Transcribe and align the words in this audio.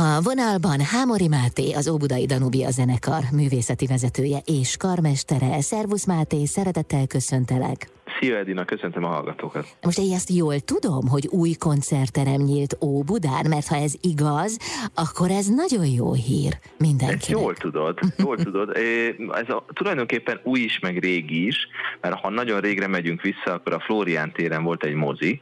A 0.00 0.20
vonalban 0.22 0.80
Hámori 0.80 1.28
Máté, 1.28 1.72
az 1.72 1.88
Óbudai 1.88 2.26
Danubia 2.26 2.70
zenekar 2.70 3.22
művészeti 3.32 3.86
vezetője 3.86 4.38
és 4.44 4.76
karmestere. 4.76 5.60
Szervusz 5.60 6.06
Máté, 6.06 6.44
szeretettel 6.44 7.06
köszöntelek. 7.06 7.88
Szia 8.20 8.36
Edina, 8.36 8.64
köszöntöm 8.64 9.04
a 9.04 9.08
hallgatókat. 9.08 9.66
Most 9.82 9.98
én 9.98 10.12
ezt 10.12 10.30
jól 10.30 10.60
tudom, 10.60 11.08
hogy 11.08 11.26
új 11.26 11.52
koncertterem 11.52 12.40
nyílt 12.40 12.76
Óbudán, 12.80 13.46
mert 13.48 13.66
ha 13.66 13.76
ez 13.76 13.94
igaz, 14.00 14.58
akkor 14.94 15.30
ez 15.30 15.46
nagyon 15.46 15.86
jó 15.86 16.12
hír 16.12 16.58
mindenkinek. 16.78 17.20
Ezt 17.20 17.28
jól 17.28 17.54
tudod, 17.54 17.98
jól 18.18 18.36
tudod. 18.46 18.76
Ez 19.32 19.48
a, 19.48 19.64
tulajdonképpen 19.72 20.40
új 20.44 20.60
is, 20.60 20.78
meg 20.78 20.98
régi 20.98 21.46
is, 21.46 21.56
mert 22.00 22.14
ha 22.14 22.30
nagyon 22.30 22.60
régre 22.60 22.86
megyünk 22.86 23.22
vissza, 23.22 23.52
akkor 23.52 23.72
a 23.72 23.80
Florián 23.80 24.32
téren 24.32 24.62
volt 24.62 24.84
egy 24.84 24.94
mozi, 24.94 25.40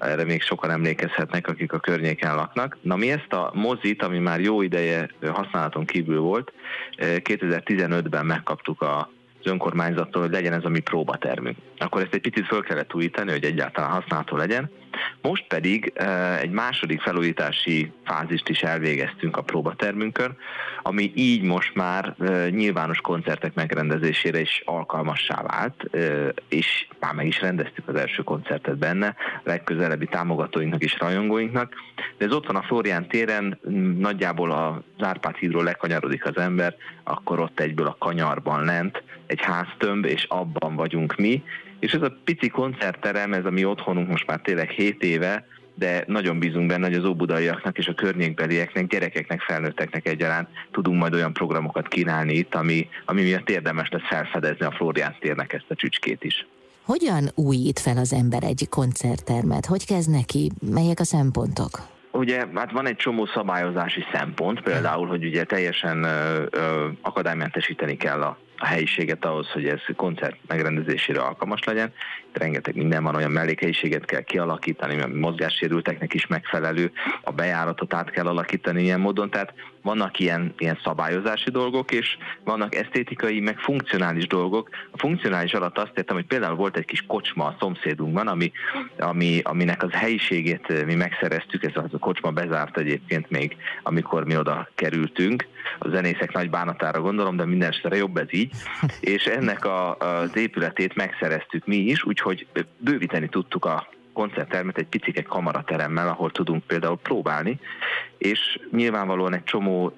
erre 0.00 0.24
még 0.24 0.42
sokan 0.42 0.70
emlékezhetnek, 0.70 1.48
akik 1.48 1.72
a 1.72 1.78
környéken 1.78 2.34
laknak. 2.34 2.76
Na 2.80 2.96
mi 2.96 3.10
ezt 3.10 3.32
a 3.32 3.50
mozit, 3.54 4.02
ami 4.02 4.18
már 4.18 4.40
jó 4.40 4.62
ideje 4.62 5.10
használaton 5.32 5.84
kívül 5.84 6.20
volt, 6.20 6.52
2015-ben 6.98 8.26
megkaptuk 8.26 8.80
a 8.82 9.10
az 9.42 9.50
önkormányzattól, 9.50 10.22
hogy 10.22 10.30
legyen 10.30 10.52
ez 10.52 10.64
a 10.64 10.68
mi 10.68 10.80
próbatermünk. 10.80 11.56
Akkor 11.78 12.02
ezt 12.02 12.14
egy 12.14 12.20
picit 12.20 12.46
föl 12.46 12.62
kellett 12.62 12.94
újítani, 12.94 13.30
hogy 13.30 13.44
egyáltalán 13.44 13.90
használható 13.90 14.36
legyen. 14.36 14.70
Most 15.22 15.46
pedig 15.48 15.92
egy 16.40 16.50
második 16.50 17.00
felújítási 17.00 17.92
fázist 18.04 18.48
is 18.48 18.62
elvégeztünk 18.62 19.36
a 19.36 19.42
próbatermünkön, 19.42 20.36
ami 20.82 21.12
így 21.14 21.42
most 21.42 21.74
már 21.74 22.14
nyilvános 22.50 23.00
koncertek 23.00 23.54
megrendezésére 23.54 24.40
is 24.40 24.62
alkalmassá 24.64 25.42
vált, 25.42 25.84
és 26.48 26.86
már 27.00 27.14
meg 27.14 27.26
is 27.26 27.40
rendeztük 27.40 27.88
az 27.88 27.94
első 27.94 28.22
koncertet 28.22 28.78
benne, 28.78 29.16
legközelebbi 29.42 30.06
támogatóinknak 30.06 30.82
és 30.82 30.98
rajongóinknak, 30.98 31.74
de 32.18 32.24
ez 32.24 32.32
ott 32.32 32.46
van 32.46 32.56
a 32.56 32.62
Florián 32.62 33.08
téren, 33.08 33.58
nagyjából 33.98 34.50
a 34.50 34.82
Zárpát 34.98 35.36
hídról 35.36 35.64
lekanyarodik 35.64 36.24
az 36.24 36.36
ember, 36.36 36.76
akkor 37.04 37.40
ott 37.40 37.60
egyből 37.60 37.86
a 37.86 37.96
kanyarban 37.98 38.64
lent 38.64 39.02
egy 39.26 39.40
háztömb, 39.42 40.04
és 40.04 40.24
abban 40.28 40.76
vagyunk 40.76 41.16
mi, 41.16 41.42
és 41.80 41.92
ez 41.92 42.02
a 42.02 42.16
pici 42.24 42.48
koncertterem, 42.48 43.32
ez 43.32 43.44
a 43.44 43.50
mi 43.50 43.64
otthonunk 43.64 44.08
most 44.08 44.26
már 44.26 44.40
tényleg 44.40 44.70
7 44.70 45.02
éve, 45.02 45.46
de 45.74 46.04
nagyon 46.06 46.38
bízunk 46.38 46.66
benne, 46.66 46.86
hogy 46.86 46.96
az 46.96 47.04
óbudaiaknak 47.04 47.78
és 47.78 47.86
a 47.86 47.94
környékbelieknek, 47.94 48.86
gyerekeknek, 48.86 49.40
felnőtteknek 49.40 50.06
egyaránt 50.06 50.48
tudunk 50.70 51.00
majd 51.00 51.14
olyan 51.14 51.32
programokat 51.32 51.88
kínálni 51.88 52.34
itt, 52.34 52.54
ami, 52.54 52.88
ami 53.04 53.22
miatt 53.22 53.50
érdemes 53.50 53.88
lesz 53.88 54.08
felfedezni 54.08 54.66
a 54.66 54.70
Florián 54.70 55.16
térnek 55.20 55.52
ezt 55.52 55.70
a 55.70 55.74
csücskét 55.74 56.24
is. 56.24 56.46
Hogyan 56.82 57.30
újít 57.34 57.78
fel 57.78 57.96
az 57.96 58.12
ember 58.12 58.42
egy 58.42 58.66
koncerttermet? 58.68 59.66
Hogy 59.66 59.86
kezd 59.86 60.10
neki? 60.10 60.50
Melyek 60.74 61.00
a 61.00 61.04
szempontok? 61.04 61.70
Ugye, 62.12 62.46
hát 62.54 62.72
van 62.72 62.86
egy 62.86 62.96
csomó 62.96 63.26
szabályozási 63.26 64.04
szempont, 64.12 64.62
például, 64.62 65.06
hogy 65.06 65.24
ugye 65.24 65.44
teljesen 65.44 66.02
ö, 66.02 66.44
ö, 66.50 66.88
akadálymentesíteni 67.00 67.96
kell 67.96 68.22
a 68.22 68.38
a 68.62 68.66
helyiséget 68.66 69.24
ahhoz, 69.24 69.50
hogy 69.50 69.66
ez 69.66 69.80
koncert 69.96 70.36
megrendezésére 70.46 71.20
alkalmas 71.20 71.64
legyen. 71.64 71.92
Itt 72.28 72.38
rengeteg 72.38 72.76
minden 72.76 73.02
van, 73.02 73.14
olyan 73.14 73.30
mellékhelyiséget 73.30 74.04
kell 74.04 74.20
kialakítani, 74.20 75.00
ami 75.00 75.18
mozgássérülteknek 75.18 76.14
is 76.14 76.26
megfelelő, 76.26 76.92
a 77.22 77.30
bejáratot 77.30 77.94
át 77.94 78.10
kell 78.10 78.26
alakítani 78.26 78.82
ilyen 78.82 79.00
módon, 79.00 79.30
tehát 79.30 79.52
vannak 79.82 80.18
ilyen, 80.18 80.54
ilyen 80.58 80.78
szabályozási 80.84 81.50
dolgok, 81.50 81.92
és 81.92 82.16
vannak 82.44 82.74
esztétikai, 82.74 83.40
meg 83.40 83.58
funkcionális 83.58 84.26
dolgok. 84.26 84.68
A 84.90 84.98
funkcionális 84.98 85.52
alatt 85.52 85.78
azt 85.78 85.92
értem, 85.94 86.16
hogy 86.16 86.26
például 86.26 86.56
volt 86.56 86.76
egy 86.76 86.84
kis 86.84 87.04
kocsma 87.06 87.44
a 87.44 87.56
szomszédunkban, 87.58 88.26
ami, 88.26 88.52
ami, 88.98 89.40
aminek 89.42 89.82
az 89.82 89.92
helyiségét 89.92 90.84
mi 90.84 90.94
megszereztük, 90.94 91.64
ez 91.64 91.72
az 91.74 91.92
a 91.92 91.98
kocsma 91.98 92.30
bezárt 92.30 92.78
egyébként 92.78 93.30
még, 93.30 93.56
amikor 93.82 94.24
mi 94.24 94.36
oda 94.36 94.68
kerültünk, 94.74 95.46
a 95.78 95.88
zenészek 95.88 96.32
nagy 96.32 96.50
bánatára 96.50 97.00
gondolom, 97.00 97.36
de 97.36 97.44
minden 97.44 97.74
jobb 97.90 98.16
ez 98.16 98.26
így, 98.30 98.49
és 99.00 99.24
ennek 99.24 99.64
a, 99.64 99.96
az 99.96 100.36
épületét 100.36 100.94
megszereztük 100.94 101.66
mi 101.66 101.76
is, 101.76 102.04
úgyhogy 102.04 102.46
bővíteni 102.78 103.28
tudtuk 103.28 103.64
a 103.64 103.88
koncerttermet 104.12 104.78
egy 104.78 104.86
picike 104.86 105.22
kamarateremmel, 105.22 106.08
ahol 106.08 106.30
tudunk 106.30 106.64
például 106.64 106.98
próbálni, 106.98 107.58
és 108.18 108.58
nyilvánvalóan 108.70 109.34
egy 109.34 109.44
csomó 109.44 109.92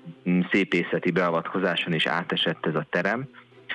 szépészeti 0.51 1.11
beavatkozáson 1.11 1.93
is 1.93 2.07
átesett 2.07 2.67
ez 2.67 2.75
a 2.75 2.87
terem, 2.91 3.29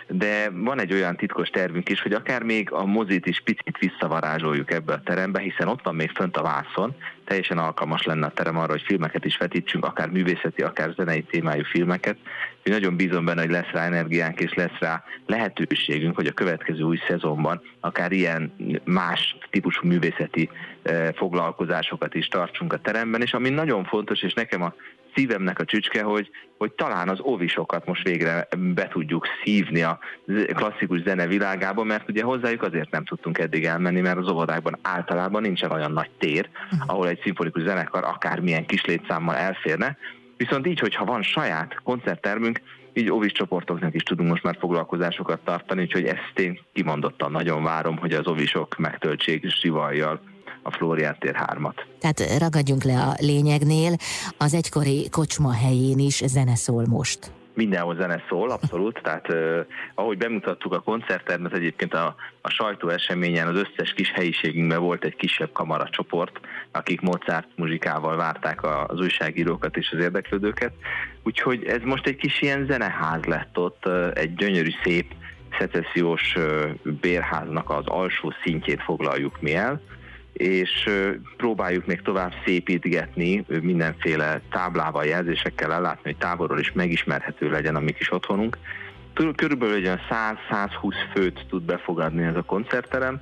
de 0.08 0.50
van 0.54 0.80
egy 0.80 0.94
olyan 0.94 1.16
titkos 1.16 1.50
tervünk 1.50 1.90
is, 1.90 2.02
hogy 2.02 2.14
akár 2.14 2.44
még 2.44 2.72
a 2.72 2.86
mozit 2.86 3.26
is 3.26 3.42
picit 3.42 3.78
visszavarázsoljuk 3.80 4.72
ebbe 4.72 4.94
a 4.94 5.02
terembe, 5.02 5.40
hiszen 5.40 5.68
ott 5.68 5.84
van 5.84 5.96
még 5.96 6.10
fönt 6.10 6.38
a 6.38 6.42
vászon, 6.42 6.96
teljesen 7.26 7.58
alkalmas 7.58 8.04
lenne 8.04 8.26
a 8.26 8.32
terem 8.32 8.58
arra, 8.58 8.72
hogy 8.72 8.82
filmeket 8.82 9.26
is 9.26 9.38
vetítsünk, 9.38 9.86
akár 9.86 10.10
művészeti, 10.10 10.62
akár 10.62 10.94
zenei 10.96 11.24
témájú 11.24 11.64
filmeket. 11.64 12.18
Én 12.64 12.74
nagyon 12.74 12.96
bízom 12.96 13.26
benne, 13.26 13.42
hogy 13.42 13.50
lesz 13.50 13.72
rá 13.72 13.86
energiánk, 13.86 14.40
és 14.40 14.54
lesz 14.54 14.80
rá 14.80 15.04
lehetőségünk, 15.26 16.16
hogy 16.16 16.28
a 16.28 16.32
következő 16.32 16.82
új 16.82 16.98
szezonban 17.08 17.62
akár 17.80 18.12
ilyen 18.12 18.54
más 18.84 19.38
típusú 19.50 19.88
művészeti 19.88 20.50
eh, 20.82 21.10
foglalkozásokat 21.16 22.16
is 22.16 22.28
tartsunk 22.28 22.74
a 22.74 22.78
teremben, 22.78 23.22
és 23.22 23.34
ami 23.34 23.50
nagyon 23.50 23.84
fontos, 23.84 24.22
és 24.22 24.34
nekem 24.34 24.62
a 24.62 24.74
szívemnek 25.16 25.60
a 25.60 25.66
csücske, 25.66 26.04
hogy, 26.04 26.30
hogy 26.58 26.72
talán 26.72 27.10
az 27.10 27.20
ovisokat 27.22 27.86
most 27.86 28.04
végre 28.04 28.48
be 28.58 28.88
tudjuk 28.88 29.26
szívni 29.44 29.82
a 29.82 30.00
klasszikus 30.54 31.02
zene 31.02 31.28
világába, 31.28 31.84
mert 31.84 32.10
ugye 32.10 32.24
hozzájuk 32.24 32.62
azért 32.62 32.92
nem 32.92 33.06
tudtunk 33.06 33.38
eddig 33.38 33.66
elmenni, 33.66 34.02
mert 34.02 34.18
az 34.18 34.30
óvodákban 34.30 34.78
általában 34.82 35.42
nincsen 35.42 35.72
olyan 35.72 35.92
nagy 35.92 36.10
tér, 36.18 36.50
mhm. 36.72 36.82
ahol 36.90 37.08
egy 37.08 37.20
szimfonikus 37.24 37.64
zenekar 37.64 38.04
akármilyen 38.04 38.66
kis 38.66 38.86
létszámmal 38.86 39.36
elférne. 39.36 39.98
Viszont 40.38 40.68
így, 40.68 40.80
hogyha 40.80 41.06
van 41.06 41.22
saját 41.22 41.80
koncerttermünk, 41.84 42.62
így 42.94 43.12
óvis 43.12 43.32
csoportoknak 43.32 43.96
is 43.96 44.04
tudunk 44.04 44.30
most 44.30 44.44
már 44.44 44.58
foglalkozásokat 44.60 45.40
tartani, 45.40 45.82
úgyhogy 45.82 46.06
ezt 46.06 46.40
én 46.40 46.60
kimondottan 46.74 47.32
nagyon 47.32 47.64
várom, 47.64 47.98
hogy 47.98 48.14
az 48.14 48.28
ovisok 48.28 48.78
megtöltsék 48.78 49.46
Zsivajjal 49.50 50.22
a 50.68 50.72
Flórián 50.72 51.16
tér 51.20 51.36
3-at. 51.40 51.76
Tehát 52.00 52.40
ragadjunk 52.40 52.84
le 52.84 53.02
a 53.02 53.16
lényegnél, 53.20 53.96
az 54.38 54.54
egykori 54.54 55.10
kocsma 55.10 55.54
helyén 55.54 56.00
is 56.00 56.22
zene 56.26 56.56
szól 56.56 56.86
most. 56.86 57.32
Mindenhol 57.54 57.96
zene 57.96 58.24
szól, 58.30 58.50
abszolút, 58.50 59.00
tehát 59.04 59.30
uh, 59.30 59.60
ahogy 59.96 60.18
bemutattuk 60.18 60.74
a 60.74 60.80
koncertermet, 60.80 61.54
egyébként 61.54 61.94
a, 61.94 62.16
a 62.42 62.50
sajtó 62.50 62.90
eseményen 62.90 63.48
az 63.48 63.56
összes 63.56 63.94
kis 63.94 64.12
helyiségünkben 64.12 64.82
volt 64.82 65.04
egy 65.04 65.16
kisebb 65.16 65.52
kamaracsoport, 65.52 66.40
akik 66.72 67.02
Mozart 67.02 67.48
muzsikával 67.56 68.16
várták 68.16 68.64
az 68.64 69.00
újságírókat 69.00 69.78
és 69.78 69.92
az 69.92 70.00
érdeklődőket, 70.00 70.72
úgyhogy 71.24 71.64
ez 71.64 71.82
most 71.84 72.08
egy 72.08 72.16
kis 72.16 72.42
ilyen 72.42 72.66
zeneház 72.66 73.24
lett 73.24 73.58
ott, 73.58 73.86
egy 74.14 74.36
gyönyörű 74.36 74.72
szép 74.84 75.14
szecessziós 75.60 76.36
bérháznak 77.02 77.70
az 77.70 77.86
alsó 77.86 78.34
szintjét 78.44 78.82
foglaljuk 78.82 79.42
mi 79.42 79.56
el, 79.56 79.82
és 80.38 80.90
próbáljuk 81.38 81.86
még 81.86 82.02
tovább 82.02 82.34
szépítgetni, 82.46 83.46
mindenféle 83.62 84.42
táblával, 84.50 85.06
jelzésekkel 85.06 85.74
ellátni, 85.74 86.02
hogy 86.04 86.18
távolról 86.18 86.60
is 86.60 86.72
megismerhető 86.72 87.50
legyen 87.50 87.76
a 87.76 87.80
mi 87.80 87.92
kis 87.92 88.12
otthonunk. 88.12 88.58
Körülbelül 89.36 89.76
egy 89.76 90.00
100-120 90.10 90.94
főt 91.14 91.46
tud 91.50 91.64
befogadni 91.64 92.24
ez 92.24 92.36
a 92.36 92.42
koncertterem, 92.42 93.22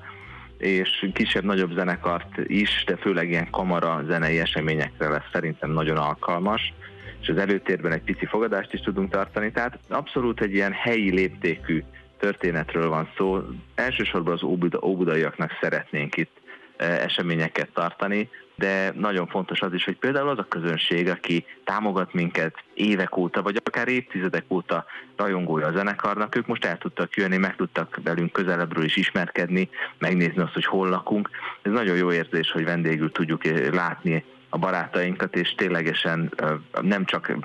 és 0.57 1.09
kisebb-nagyobb 1.13 1.71
zenekart 1.73 2.37
is, 2.43 2.83
de 2.87 2.95
főleg 2.95 3.29
ilyen 3.29 3.49
kamara 3.49 4.03
zenei 4.07 4.39
eseményekre 4.39 5.09
lesz 5.09 5.29
szerintem 5.31 5.71
nagyon 5.71 5.97
alkalmas, 5.97 6.73
és 7.21 7.27
az 7.27 7.37
előtérben 7.37 7.91
egy 7.91 8.03
pici 8.03 8.25
fogadást 8.25 8.73
is 8.73 8.79
tudunk 8.79 9.11
tartani, 9.11 9.51
tehát 9.51 9.79
abszolút 9.89 10.41
egy 10.41 10.53
ilyen 10.53 10.71
helyi 10.71 11.11
léptékű 11.11 11.83
történetről 12.19 12.89
van 12.89 13.09
szó. 13.17 13.41
Elsősorban 13.75 14.33
az 14.33 14.43
óbudaiaknak 14.81 15.51
szeretnénk 15.61 16.17
itt 16.17 16.43
eseményeket 16.77 17.69
tartani, 17.73 18.29
de 18.55 18.93
nagyon 18.95 19.27
fontos 19.27 19.61
az 19.61 19.73
is, 19.73 19.83
hogy 19.83 19.97
például 19.97 20.29
az 20.29 20.37
a 20.37 20.47
közönség, 20.47 21.09
aki 21.09 21.45
támogat 21.63 22.13
minket 22.13 22.63
évek 22.73 23.17
óta, 23.17 23.41
vagy 23.41 23.61
akár 23.63 23.87
évtizedek 23.87 24.43
óta 24.47 24.85
rajongója 25.15 25.67
a 25.67 25.71
zenekarnak, 25.71 26.35
ők 26.35 26.47
most 26.47 26.65
el 26.65 26.77
tudtak 26.77 27.15
jönni, 27.15 27.37
meg 27.37 27.55
tudtak 27.55 27.99
velünk 28.03 28.31
közelebbről 28.31 28.83
is 28.83 28.95
ismerkedni, 28.95 29.69
megnézni 29.97 30.41
azt, 30.41 30.53
hogy 30.53 30.65
hol 30.65 30.89
lakunk. 30.89 31.29
Ez 31.61 31.71
nagyon 31.71 31.95
jó 31.95 32.11
érzés, 32.11 32.51
hogy 32.51 32.65
vendégül 32.65 33.11
tudjuk 33.11 33.43
látni 33.73 34.23
a 34.55 34.57
barátainkat, 34.57 35.35
és 35.35 35.55
ténylegesen 35.57 36.33
nem 36.81 37.05
csak, 37.05 37.37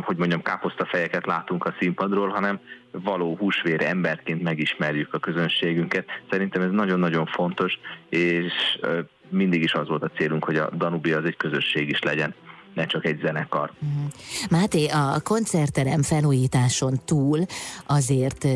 hogy 0.00 0.16
mondjam, 0.16 0.42
káposztafejeket 0.42 1.26
látunk 1.26 1.64
a 1.64 1.74
színpadról, 1.78 2.28
hanem 2.28 2.58
való 2.90 3.36
húsvér 3.36 3.82
emberként 3.82 4.42
megismerjük 4.42 5.14
a 5.14 5.18
közönségünket. 5.18 6.08
Szerintem 6.30 6.62
ez 6.62 6.70
nagyon-nagyon 6.70 7.26
fontos, 7.26 7.78
és 8.08 8.52
mindig 9.28 9.62
is 9.62 9.72
az 9.72 9.88
volt 9.88 10.02
a 10.02 10.10
célunk, 10.16 10.44
hogy 10.44 10.56
a 10.56 10.70
Danubia 10.70 11.18
az 11.18 11.24
egy 11.24 11.36
közösség 11.36 11.88
is 11.88 12.02
legyen 12.02 12.34
ne 12.74 12.86
csak 12.86 13.04
egy 13.04 13.20
zenekar. 13.22 13.72
Mhm. 13.78 14.04
Máté, 14.50 14.86
a 14.86 15.20
koncertterem 15.22 16.02
felújításon 16.02 17.00
túl 17.04 17.46
azért 17.86 18.46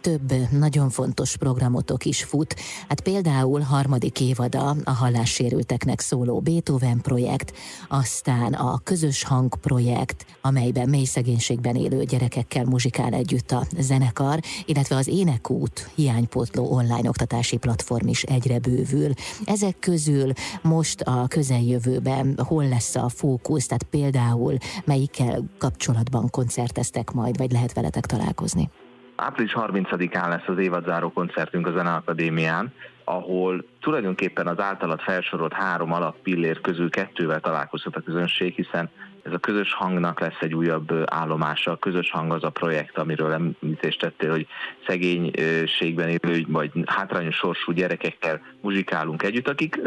több 0.00 0.32
nagyon 0.50 0.90
fontos 0.90 1.36
programotok 1.36 2.04
is 2.04 2.22
fut. 2.22 2.56
Hát 2.88 3.00
például 3.00 3.60
harmadik 3.60 4.20
évada 4.20 4.76
a 4.84 4.90
hallássérülteknek 4.90 6.00
szóló 6.00 6.40
Beethoven 6.40 7.00
projekt, 7.00 7.52
aztán 7.88 8.52
a 8.52 8.80
Közös 8.84 9.24
Hang 9.24 9.54
projekt, 9.56 10.26
amelyben 10.40 10.88
mély 10.88 11.04
szegénységben 11.04 11.76
élő 11.76 12.04
gyerekekkel 12.04 12.64
muzsikál 12.64 13.12
együtt 13.12 13.50
a 13.50 13.66
zenekar, 13.78 14.38
illetve 14.64 14.96
az 14.96 15.08
Énekút 15.08 15.90
hiánypótló 15.94 16.72
online 16.72 17.08
oktatási 17.08 17.56
platform 17.56 18.08
is 18.08 18.22
egyre 18.22 18.58
bővül. 18.58 19.12
Ezek 19.44 19.76
közül 19.78 20.32
most 20.62 21.00
a 21.00 21.26
közeljövőben 21.28 22.38
hol 22.46 22.68
lesz 22.68 22.94
a 22.94 23.08
fókusz, 23.08 23.66
tehát 23.74 23.90
például 23.90 24.56
melyikkel 24.84 25.44
kapcsolatban 25.58 26.30
koncerteztek 26.30 27.10
majd, 27.10 27.36
vagy 27.36 27.52
lehet 27.52 27.72
veletek 27.72 28.06
találkozni? 28.06 28.70
Április 29.16 29.54
30-án 29.56 30.28
lesz 30.28 30.48
az 30.48 30.58
évadzáró 30.58 31.12
koncertünk 31.12 31.66
a 31.66 31.72
Zeneakadémián, 31.72 32.72
ahol 33.04 33.64
tulajdonképpen 33.80 34.46
az 34.46 34.60
általad 34.60 35.00
felsorolt 35.00 35.52
három 35.52 35.92
alappillér 35.92 36.60
közül 36.60 36.90
kettővel 36.90 37.40
találkozhat 37.40 37.96
a 37.96 38.00
közönség, 38.00 38.54
hiszen 38.54 38.90
ez 39.22 39.32
a 39.32 39.38
közös 39.38 39.74
hangnak 39.74 40.20
lesz 40.20 40.40
egy 40.40 40.54
újabb 40.54 40.92
állomása. 41.06 41.70
A 41.70 41.76
közös 41.76 42.10
hang 42.10 42.32
az 42.32 42.44
a 42.44 42.50
projekt, 42.50 42.98
amiről 42.98 43.32
említést 43.32 44.00
tettél, 44.00 44.30
hogy 44.30 44.46
szegénységben 44.86 46.08
élő 46.08 46.44
vagy 46.48 46.70
hátrányos 46.86 47.36
sorsú 47.36 47.72
gyerekekkel 47.72 48.40
muzsikálunk 48.60 49.22
együtt, 49.22 49.48
akik 49.48 49.80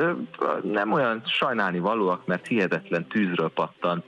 nem 0.63 0.91
olyan 0.91 1.21
sajnálni 1.25 1.79
valóak, 1.79 2.25
mert 2.25 2.47
hihetetlen 2.47 3.07
tűzről 3.07 3.49
pattant 3.49 4.05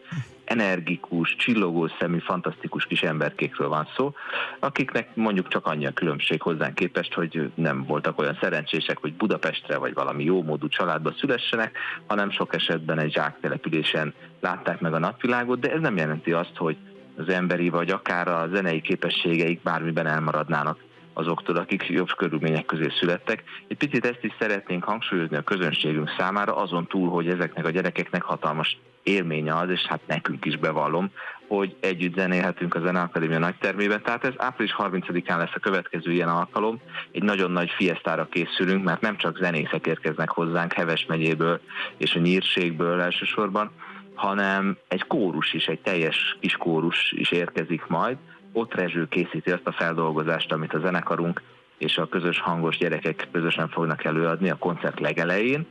energikus, 0.50 1.36
csillogó 1.36 1.88
szemű, 2.00 2.20
fantasztikus 2.20 2.86
kis 2.86 3.04
emberkékről 3.04 3.68
van 3.68 3.88
szó, 3.96 4.14
akiknek 4.60 5.16
mondjuk 5.16 5.48
csak 5.48 5.66
annyi 5.66 5.86
a 5.86 5.92
különbség 5.92 6.42
hozzánk 6.42 6.76
képest, 6.76 7.14
hogy 7.14 7.52
nem 7.56 7.84
voltak 7.84 8.20
olyan 8.20 8.38
szerencsések, 8.42 8.98
hogy 8.98 9.14
Budapestre 9.14 9.78
vagy 9.78 9.94
valami 9.94 10.24
jó 10.24 10.44
módú 10.44 10.68
családba 10.68 11.14
szülessenek, 11.20 11.78
hanem 12.08 12.32
sok 12.32 12.56
esetben 12.56 13.00
egy 13.00 13.14
zsáktelepülésen 13.14 14.14
látták 14.40 14.80
meg 14.80 14.94
a 14.94 15.00
napvilágot, 15.00 15.60
de 15.60 15.72
ez 15.72 15.82
nem 15.82 15.98
jelenti 15.98 16.32
azt, 16.32 16.56
hogy 16.56 16.78
az 17.18 17.30
emberi 17.30 17.70
vagy 17.70 17.90
akár 17.90 18.28
a 18.28 18.48
zenei 18.54 18.82
képességeik 18.82 19.62
bármiben 19.62 20.08
elmaradnának 20.08 20.80
azoktól, 21.14 21.56
akik 21.56 21.86
jobb 21.88 22.16
körülmények 22.18 22.66
közé 22.66 22.88
születtek. 23.00 23.44
Egy 23.68 23.78
picit 23.78 24.06
ezt 24.06 24.24
is 24.24 24.34
szeretnénk 24.40 24.84
hangsúlyozni 24.84 25.36
a 25.36 25.42
közönségünk 25.42 26.10
számára, 26.18 26.56
azon 26.56 26.88
túl, 26.88 27.10
hogy 27.10 27.28
ezeknek 27.28 27.66
a 27.66 27.70
gyerekeknek 27.70 28.22
hatalmas 28.22 28.78
élménye 29.10 29.56
az, 29.56 29.70
és 29.70 29.82
hát 29.82 30.00
nekünk 30.08 30.46
is 30.46 30.58
bevallom, 30.58 31.12
hogy 31.48 31.76
együtt 31.80 32.16
zenélhetünk 32.16 32.76
a 32.76 32.80
Zeneakadémia 32.80 33.40
nagytermében. 33.40 34.02
Tehát 34.02 34.26
ez 34.26 34.34
április 34.38 34.76
30-án 34.78 35.38
lesz 35.38 35.54
a 35.54 35.60
következő 35.60 36.12
ilyen 36.12 36.30
alkalom. 36.30 36.80
Egy 37.12 37.24
nagyon 37.24 37.52
nagy 37.52 37.70
fiesztára 37.70 38.28
készülünk, 38.32 38.84
mert 38.84 39.02
nem 39.02 39.18
csak 39.18 39.38
zenészek 39.38 39.86
érkeznek 39.86 40.30
hozzánk 40.30 40.74
Heves 40.74 41.06
megyéből 41.06 41.60
és 41.98 42.16
a 42.16 42.20
nyírségből 42.20 43.02
elsősorban, 43.02 43.72
hanem 44.14 44.78
egy 44.88 45.04
kórus 45.08 45.54
is, 45.54 45.66
egy 45.66 45.80
teljes 45.80 46.38
kis 46.40 46.58
kórus 46.58 47.12
is 47.12 47.32
érkezik 47.32 47.86
majd. 47.88 48.18
Ott 48.54 48.74
Rezső 48.74 49.08
készíti 49.08 49.52
azt 49.52 49.68
a 49.68 49.72
feldolgozást, 49.72 50.52
amit 50.52 50.74
a 50.74 50.80
zenekarunk 50.80 51.42
és 51.78 51.98
a 51.98 52.08
közös 52.08 52.40
hangos 52.40 52.78
gyerekek 52.78 53.28
közösen 53.32 53.70
fognak 53.70 54.04
előadni 54.04 54.50
a 54.50 54.56
koncert 54.56 55.00
legelején 55.00 55.68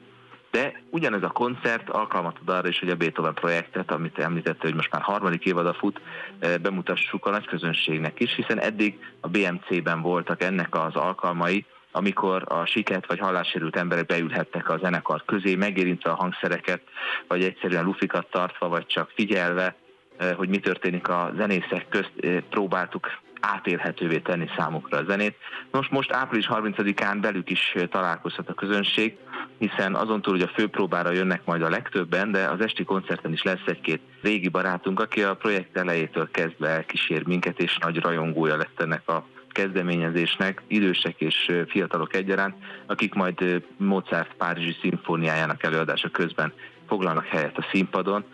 de 0.50 0.82
ugyanez 0.90 1.22
a 1.22 1.28
koncert 1.28 1.90
alkalmat 1.90 2.36
ad 2.40 2.48
arra 2.48 2.68
is, 2.68 2.78
hogy 2.78 2.90
a 2.90 2.96
Beethoven 2.96 3.34
projektet, 3.34 3.90
amit 3.90 4.18
említette, 4.18 4.66
hogy 4.66 4.74
most 4.74 4.92
már 4.92 5.02
harmadik 5.02 5.44
évada 5.44 5.74
fut, 5.74 6.00
eh, 6.38 6.58
bemutassuk 6.58 7.26
a 7.26 7.30
nagy 7.30 7.46
közönségnek 7.46 8.20
is, 8.20 8.34
hiszen 8.34 8.60
eddig 8.60 8.98
a 9.20 9.28
BMC-ben 9.28 10.00
voltak 10.02 10.42
ennek 10.42 10.74
az 10.74 10.94
alkalmai, 10.94 11.64
amikor 11.90 12.44
a 12.48 12.64
siket 12.64 13.06
vagy 13.06 13.18
hallássérült 13.18 13.76
emberek 13.76 14.06
beülhettek 14.06 14.68
a 14.68 14.78
zenekar 14.78 15.24
közé, 15.24 15.54
megérintve 15.54 16.10
a 16.10 16.14
hangszereket, 16.14 16.82
vagy 17.28 17.42
egyszerűen 17.42 17.84
lufikat 17.84 18.30
tartva, 18.30 18.68
vagy 18.68 18.86
csak 18.86 19.10
figyelve, 19.14 19.76
eh, 20.16 20.34
hogy 20.36 20.48
mi 20.48 20.58
történik 20.58 21.08
a 21.08 21.32
zenészek 21.36 21.88
közt, 21.88 22.12
eh, 22.20 22.40
próbáltuk 22.50 23.06
átélhetővé 23.40 24.18
tenni 24.18 24.48
számukra 24.56 24.98
a 24.98 25.04
zenét. 25.04 25.36
Most 25.70 25.90
most 25.90 26.12
április 26.12 26.48
30-án 26.50 27.18
belük 27.20 27.50
is 27.50 27.74
találkozhat 27.90 28.48
a 28.48 28.54
közönség, 28.54 29.16
hiszen 29.58 29.94
azon 29.94 30.22
túl, 30.22 30.32
hogy 30.32 30.48
a 30.48 30.52
főpróbára 30.54 31.12
jönnek 31.12 31.44
majd 31.44 31.62
a 31.62 31.68
legtöbben, 31.68 32.30
de 32.30 32.48
az 32.48 32.60
esti 32.60 32.84
koncerten 32.84 33.32
is 33.32 33.42
lesz 33.42 33.66
egy-két 33.66 34.00
régi 34.22 34.48
barátunk, 34.48 35.00
aki 35.00 35.22
a 35.22 35.34
projekt 35.34 35.76
elejétől 35.76 36.30
kezdve 36.30 36.68
elkísér 36.68 37.26
minket, 37.26 37.60
és 37.60 37.78
nagy 37.78 38.00
rajongója 38.00 38.56
lesz 38.56 38.76
ennek 38.76 39.08
a 39.08 39.26
kezdeményezésnek, 39.48 40.62
idősek 40.66 41.20
és 41.20 41.52
fiatalok 41.68 42.14
egyaránt, 42.14 42.54
akik 42.86 43.14
majd 43.14 43.62
Mozart 43.76 44.34
Párizsi 44.36 44.76
szimfóniájának 44.80 45.62
előadása 45.62 46.08
közben 46.08 46.52
foglalnak 46.88 47.26
helyet 47.26 47.58
a 47.58 47.66
színpadon, 47.72 48.24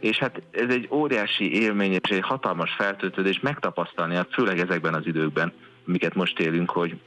és 0.00 0.18
hát 0.18 0.42
ez 0.50 0.68
egy 0.68 0.88
óriási 0.90 1.62
élmény 1.62 1.92
és 1.92 2.10
egy 2.10 2.20
hatalmas 2.20 2.72
feltöltődés 2.72 3.40
megtapasztalni, 3.40 4.14
hát 4.14 4.32
főleg 4.32 4.58
ezekben 4.58 4.94
az 4.94 5.06
időkben, 5.06 5.52
amiket 5.86 6.14
most 6.14 6.38
élünk, 6.38 6.70
hogy 6.70 7.00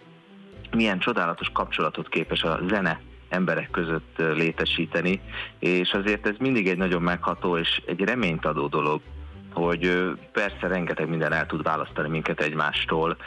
milyen 0.71 0.99
csodálatos 0.99 1.49
kapcsolatot 1.53 2.09
képes 2.09 2.43
a 2.43 2.59
zene 2.67 3.01
emberek 3.29 3.71
között 3.71 4.15
létesíteni, 4.17 5.21
és 5.59 5.91
azért 5.91 6.27
ez 6.27 6.35
mindig 6.39 6.67
egy 6.67 6.77
nagyon 6.77 7.01
megható 7.01 7.57
és 7.57 7.81
egy 7.85 8.01
reményt 8.01 8.45
adó 8.45 8.67
dolog, 8.67 9.01
hogy 9.53 10.11
persze 10.31 10.67
rengeteg 10.67 11.09
minden 11.09 11.33
el 11.33 11.45
tud 11.45 11.63
választani 11.63 12.09
minket 12.09 12.41
egymástól, 12.41 13.17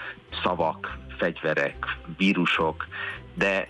szavak, 0.43 0.99
fegyverek, 1.19 1.87
vírusok, 2.17 2.87
de 3.35 3.69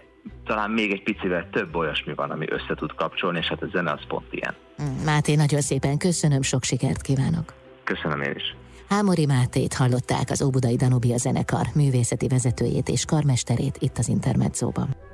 talán 0.51 0.71
még 0.71 0.91
egy 0.93 1.03
picivel 1.03 1.49
több 1.51 1.75
olyasmi 1.77 2.15
van, 2.15 2.31
ami 2.31 2.47
össze 2.51 2.75
tud 2.75 2.95
kapcsolni, 2.95 3.39
és 3.39 3.47
hát 3.47 3.63
a 3.63 3.67
zene 3.73 3.93
az 3.93 4.07
pont 4.09 4.27
ilyen. 4.31 4.55
Mm, 4.83 5.05
Máté, 5.05 5.35
nagyon 5.35 5.61
szépen 5.61 5.99
köszönöm, 5.99 6.43
sok 6.43 6.63
sikert 6.63 7.03
kívánok! 7.03 7.55
Köszönöm 7.85 8.21
én 8.23 8.33
is! 8.37 8.57
Hámori 8.89 9.27
Mátét 9.27 9.75
hallották 9.75 10.31
az 10.31 10.43
Óbudai 10.43 10.77
Danubia 10.77 11.17
zenekar 11.17 11.67
művészeti 11.75 12.29
vezetőjét 12.29 12.89
és 12.89 13.05
karmesterét 13.05 13.77
itt 13.79 13.99
az 13.99 14.09
Intermedzóban. 14.09 15.09